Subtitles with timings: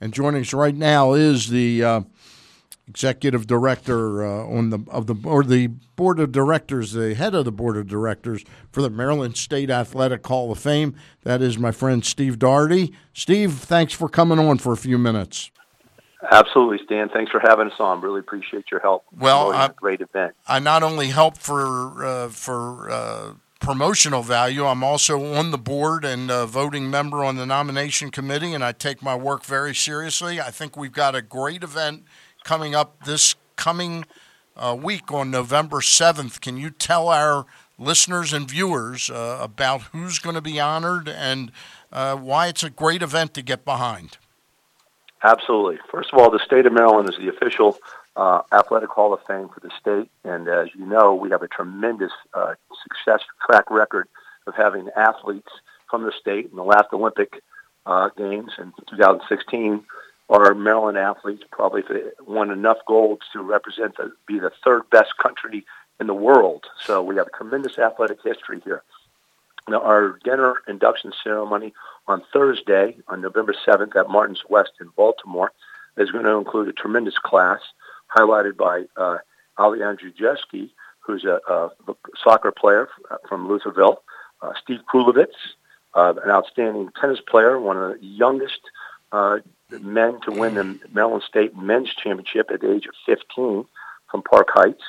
[0.00, 2.00] And joining us right now is the uh,
[2.88, 7.44] executive director uh, on the of the or the board of directors, the head of
[7.44, 10.94] the board of directors for the Maryland State Athletic Hall of Fame.
[11.22, 12.94] That is my friend Steve Doherty.
[13.12, 15.50] Steve, thanks for coming on for a few minutes.
[16.32, 17.08] Absolutely, Stan.
[17.08, 18.00] Thanks for having us on.
[18.00, 19.04] Really appreciate your help.
[19.16, 20.34] Well, I, great event.
[20.46, 24.64] I not only help for uh, for uh, promotional value.
[24.64, 28.72] I'm also on the board and a voting member on the nomination committee, and I
[28.72, 30.40] take my work very seriously.
[30.40, 32.04] I think we've got a great event
[32.42, 34.06] coming up this coming
[34.56, 36.40] uh, week on November 7th.
[36.40, 37.44] Can you tell our
[37.78, 41.52] listeners and viewers uh, about who's going to be honored and
[41.92, 44.16] uh, why it's a great event to get behind?
[45.22, 45.78] Absolutely.
[45.90, 47.78] First of all, the state of Maryland is the official
[48.20, 50.10] uh, Athletic Hall of Fame for the state.
[50.24, 54.08] And as you know, we have a tremendous uh, success track record
[54.46, 55.48] of having athletes
[55.90, 57.42] from the state in the last Olympic
[57.86, 59.82] uh, Games in 2016.
[60.28, 61.82] Our Maryland athletes probably
[62.26, 65.64] won enough golds to represent the, be the third best country
[65.98, 66.66] in the world.
[66.84, 68.82] So we have a tremendous athletic history here.
[69.66, 71.72] Now, our dinner induction ceremony
[72.06, 75.52] on Thursday, on November 7th at Martin's West in Baltimore,
[75.96, 77.60] is going to include a tremendous class
[78.16, 79.18] highlighted by uh,
[79.56, 81.70] Ali Andrzejewski, who's a, a,
[82.22, 82.88] soccer player
[83.28, 83.96] from Lutherville,
[84.42, 85.34] uh, Steve Krulevitz,
[85.94, 88.60] uh, an outstanding tennis player, one of the youngest
[89.12, 89.38] uh,
[89.80, 93.64] men to win the Maryland State Men's Championship at the age of 15
[94.10, 94.82] from Park Heights.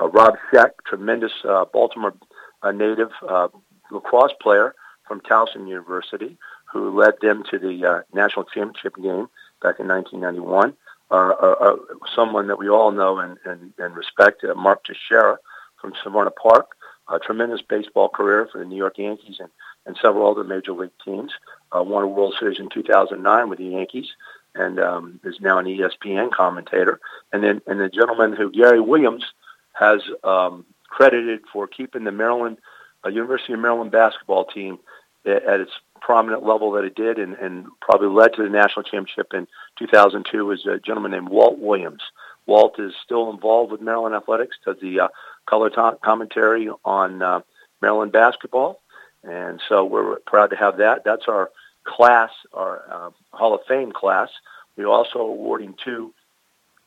[0.00, 2.14] Uh, Rob Sheck, tremendous uh, Baltimore
[2.62, 3.48] uh, native uh,
[3.90, 4.74] lacrosse player
[5.06, 6.36] from Towson University,
[6.72, 9.28] who led them to the uh, national championship game
[9.62, 10.74] back in 1991
[11.10, 11.76] uh, uh,
[12.14, 15.38] someone that we all know and, and, and respect, uh, Mark Teixeira
[15.80, 16.70] from Severna Park,
[17.08, 19.48] a tremendous baseball career for the New York Yankees and,
[19.86, 21.32] and several other major league teams.
[21.74, 24.08] Uh, won a World Series in 2009 with the Yankees
[24.54, 27.00] and um, is now an ESPN commentator.
[27.32, 29.24] And then and the gentleman who Gary Williams
[29.72, 32.58] has um, credited for keeping the Maryland
[33.04, 34.78] uh, University of Maryland basketball team
[35.24, 38.82] at, at its prominent level that it did and, and probably led to the national
[38.82, 39.46] championship in
[39.78, 42.02] 2002 was a gentleman named Walt Williams.
[42.46, 45.08] Walt is still involved with Maryland athletics, does the uh,
[45.46, 47.40] color to- commentary on uh,
[47.82, 48.80] Maryland basketball,
[49.22, 51.04] and so we're proud to have that.
[51.04, 51.50] That's our
[51.84, 54.30] class, our uh, Hall of Fame class.
[54.76, 56.14] We're also awarding two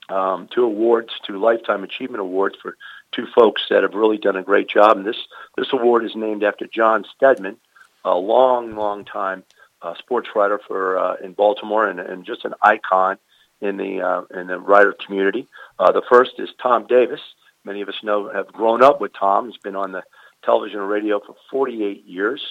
[0.09, 2.75] um, two awards, two lifetime achievement awards for
[3.11, 4.97] two folks that have really done a great job.
[4.97, 7.57] And this this award is named after John Steadman,
[8.03, 9.44] a long, long time
[9.81, 13.17] uh, sports writer for uh, in Baltimore and, and just an icon
[13.62, 15.47] in the uh, in the writer community.
[15.79, 17.22] Uh, the first is Tom Davis.
[17.63, 19.50] Many of us know have grown up with Tom.
[19.50, 20.03] He's been on the
[20.44, 22.41] television and radio for 48 years,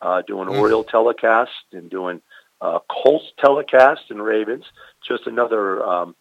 [0.00, 0.58] uh, doing mm.
[0.58, 2.20] Oriole telecast and doing
[2.60, 4.64] uh, Colts telecast and Ravens.
[5.06, 6.16] Just another um,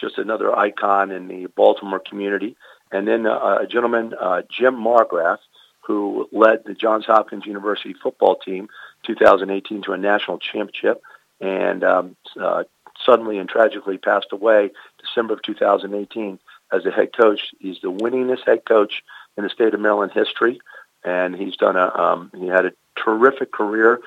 [0.00, 2.56] just another icon in the Baltimore community.
[2.92, 5.38] And then uh, a gentleman, uh, Jim Margraff,
[5.80, 8.68] who led the Johns Hopkins University football team
[9.06, 11.02] 2018 to a national championship,
[11.40, 12.64] and um, uh,
[13.04, 14.70] suddenly and tragically passed away
[15.00, 16.38] December of 2018
[16.72, 17.52] as the head coach.
[17.58, 19.02] He's the winningest head coach
[19.36, 20.60] in the state of Maryland history,
[21.04, 24.00] and he's done a um, he had a terrific career,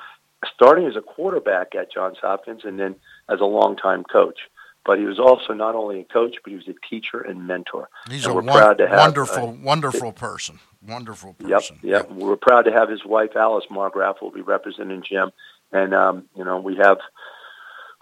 [0.54, 2.94] starting as a quarterback at Johns Hopkins and then
[3.28, 4.38] as a longtime coach
[4.84, 7.88] but he was also not only a coach, but he was a teacher and mentor.
[8.08, 10.58] He's and a we're one, proud to have, wonderful, uh, wonderful person.
[10.86, 11.78] Wonderful person.
[11.82, 12.10] Yep, yep, yep.
[12.10, 15.30] We're proud to have his wife Alice Margraff will be representing Jim,
[15.72, 16.98] and um, you know we have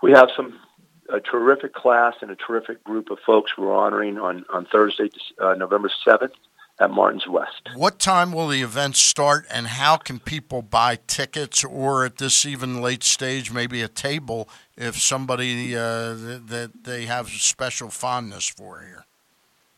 [0.02, 0.58] we have some
[1.08, 5.10] a terrific class and a terrific group of folks we're honoring on on Thursday,
[5.40, 6.32] uh, November seventh
[6.80, 7.68] at Martin's West.
[7.76, 12.44] What time will the event start, and how can people buy tickets, or at this
[12.44, 18.80] even late stage, maybe a table if somebody uh, that they have special fondness for
[18.80, 19.06] here?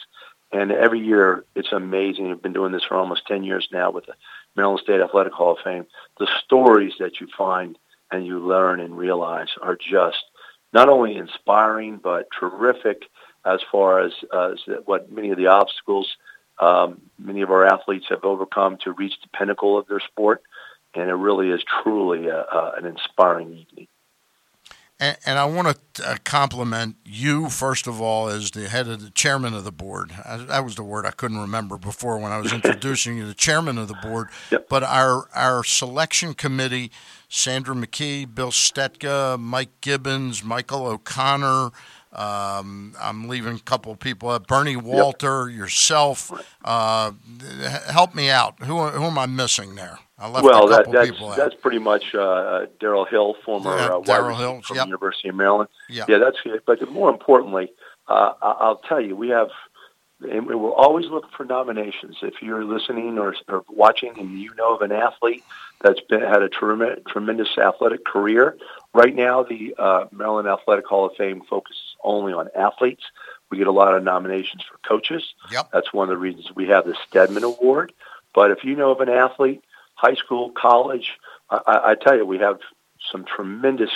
[0.51, 2.31] And every year, it's amazing.
[2.31, 4.15] I've been doing this for almost 10 years now with the
[4.55, 5.87] Maryland State Athletic Hall of Fame.
[6.19, 7.79] The stories that you find
[8.11, 10.23] and you learn and realize are just
[10.73, 13.05] not only inspiring, but terrific
[13.45, 16.17] as far as, as what many of the obstacles
[16.59, 20.43] um, many of our athletes have overcome to reach the pinnacle of their sport,
[20.95, 23.89] and it really is truly a, a, an inspiring evening.
[25.01, 29.03] And, and I want to uh, compliment you, first of all, as the head of
[29.03, 30.13] the chairman of the board.
[30.25, 33.35] I, that was the word I couldn't remember before when I was introducing you, the
[33.35, 34.29] chairman of the board.
[34.53, 34.69] Yep.
[34.69, 36.93] But our, our selection committee,
[37.29, 41.73] Sandra McKee, Bill Stetka, Mike Gibbons, Michael O'Connor,
[42.13, 44.29] um, I'm leaving a couple of people.
[44.29, 45.59] Uh, Bernie Walter, yep.
[45.59, 46.31] yourself.
[46.65, 47.13] Uh,
[47.91, 48.63] help me out.
[48.63, 49.99] Who, who am I missing there?
[50.19, 51.37] I left well, a couple that, that's, people out.
[51.37, 54.85] that's pretty much uh, Darryl Hill, former Yeah, uh, wide Hill, from yep.
[54.85, 55.69] the University of Maryland.
[55.89, 56.05] Yeah.
[56.07, 56.65] yeah, that's it.
[56.67, 57.73] But more importantly,
[58.09, 59.49] uh, I'll tell you, we have,
[60.21, 62.19] and we're always looking for nominations.
[62.23, 65.45] If you're listening or, or watching and you know of an athlete
[65.81, 68.57] that's been had a trem- tremendous athletic career,
[68.95, 73.05] right now the uh, Maryland Athletic Hall of Fame focuses only on athletes.
[73.51, 75.35] We get a lot of nominations for coaches.
[75.51, 75.71] Yep.
[75.73, 77.93] That's one of the reasons we have the Steadman Award.
[78.35, 79.63] But if you know of an athlete,
[79.95, 81.13] high school, college,
[81.51, 82.61] I, I, tell you, we have
[83.11, 83.91] some tremendous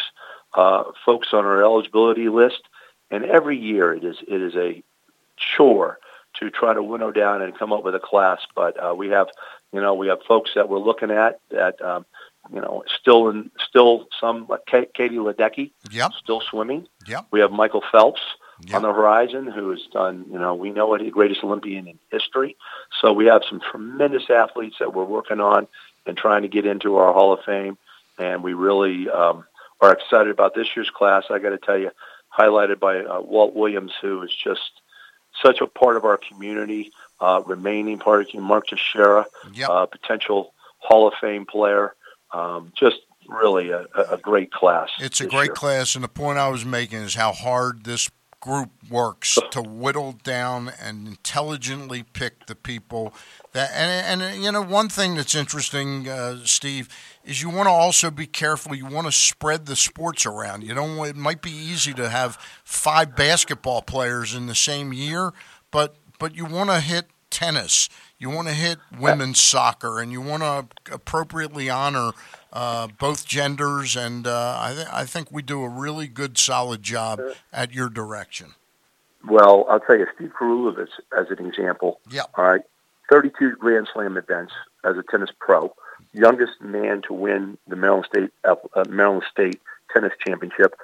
[0.54, 2.62] uh, folks on our eligibility list,
[3.10, 4.82] and every year it is it is a
[5.36, 5.98] chore
[6.38, 8.40] to try to winnow down and come up with a class.
[8.54, 9.28] But uh, we have,
[9.72, 12.04] you know, we have folks that we're looking at that, um,
[12.52, 16.12] you know, still in still some like Katie Ledecky, Yep.
[16.22, 16.86] still swimming.
[17.06, 17.26] Yep.
[17.30, 18.20] We have Michael Phelps
[18.66, 18.74] Yep.
[18.76, 21.98] on the horizon, who has done, you know, we know what the greatest Olympian in
[22.10, 22.56] history.
[23.02, 25.66] So we have some tremendous athletes that we're working on
[26.06, 27.76] and trying to get into our Hall of Fame,
[28.18, 29.44] and we really um,
[29.82, 31.24] are excited about this year's class.
[31.30, 31.90] I got to tell you,
[32.36, 34.70] highlighted by uh, Walt Williams, who is just
[35.42, 38.40] such a part of our community, uh, remaining part of.
[38.40, 39.68] Mark Teixeira, Yep.
[39.68, 41.94] uh, potential Hall of Fame player.
[42.36, 42.96] Um, just
[43.28, 44.90] really a, a great class.
[44.98, 45.54] It's a great year.
[45.54, 48.10] class, and the point I was making is how hard this
[48.40, 53.14] group works to whittle down and intelligently pick the people
[53.52, 53.70] that.
[53.72, 56.88] And, and you know, one thing that's interesting, uh, Steve,
[57.24, 58.74] is you want to also be careful.
[58.74, 60.62] You want to spread the sports around.
[60.62, 60.98] You don't.
[61.06, 65.32] It might be easy to have five basketball players in the same year,
[65.70, 67.88] but but you want to hit tennis.
[68.18, 72.12] You want to hit women's soccer, and you want to appropriately honor
[72.52, 73.94] uh, both genders.
[73.94, 77.20] And uh, I, th- I think we do a really good, solid job
[77.52, 78.54] at your direction.
[79.28, 82.22] Well, I'll tell you, Steve Krulevitz, as an example, Yeah.
[82.36, 82.62] all right,
[83.10, 84.52] 32 Grand Slam events
[84.84, 85.74] as a tennis pro,
[86.12, 88.54] youngest man to win the Maryland State uh,
[88.88, 89.60] Maryland State
[89.92, 90.74] Tennis Championship.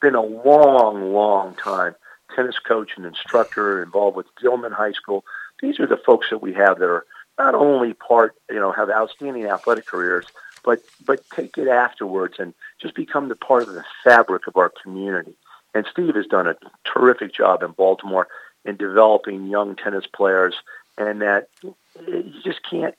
[0.00, 1.94] Been a long, long time
[2.34, 5.22] tennis coach and instructor involved with Gilman High School.
[5.62, 7.06] These are the folks that we have that are
[7.38, 10.26] not only part, you know, have outstanding athletic careers,
[10.64, 14.70] but but take it afterwards and just become the part of the fabric of our
[14.82, 15.34] community.
[15.74, 18.28] And Steve has done a terrific job in Baltimore
[18.64, 20.54] in developing young tennis players,
[20.98, 22.94] and that you just can't.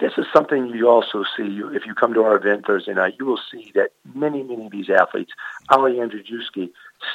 [0.00, 3.14] This is something you also see if you come to our event Thursday night.
[3.18, 5.32] You will see that many, many of these athletes,
[5.68, 6.70] Ali Andrzejewski,